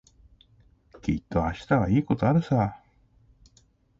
[1.03, 2.81] きっと明日はいいことあるさ。